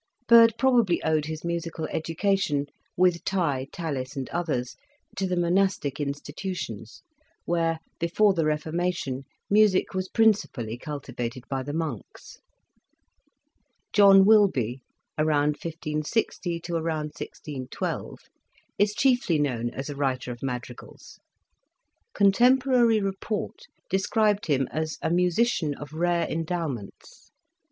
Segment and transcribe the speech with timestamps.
[0.27, 2.65] Byrd probably owed his musical education,
[2.97, 4.75] with Tye, Tallis and others,
[5.15, 7.03] to the monastic institutions,
[7.45, 12.39] where, before the Reformation, music was principally cultivated by the Monks.
[13.93, 14.81] John Wilbye,
[15.19, 16.61] I56o?
[16.71, 18.17] i6i2?
[18.79, 21.19] is chiefly known as a writer of madrigals.
[22.15, 27.29] Contemporary report described him as" a musician of rare endow ments."